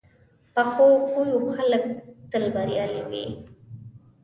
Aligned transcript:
پخو 0.53 0.87
خویو 1.07 1.39
خلک 1.55 1.83
تل 2.31 2.43
بریالي 2.53 3.01
وي 3.09 3.25